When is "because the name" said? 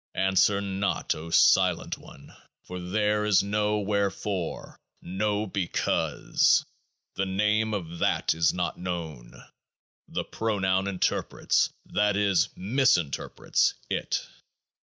5.45-7.71